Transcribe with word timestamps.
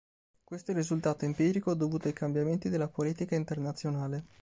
Questo 0.43 0.71
è 0.71 0.73
il 0.73 0.79
risultato 0.79 1.25
empirico 1.25 1.75
dovuto 1.75 2.07
ai 2.07 2.13
cambiamenti 2.15 2.69
della 2.69 2.87
politica 2.87 3.35
internazionale. 3.35 4.25